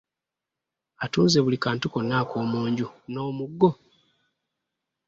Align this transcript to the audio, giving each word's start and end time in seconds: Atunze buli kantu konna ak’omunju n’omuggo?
Atunze 1.03 1.37
buli 1.41 1.57
kantu 1.65 1.85
konna 1.93 2.15
ak’omunju 2.23 2.87
n’omuggo? 3.11 3.69